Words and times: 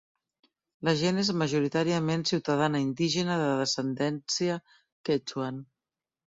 La 0.87 0.93
gent 1.01 1.19
és 1.23 1.29
majoritàriament 1.41 2.25
ciutadana 2.31 2.83
indígena 2.87 3.37
de 3.45 3.53
descendència 3.63 4.59
quechuan. 5.13 5.65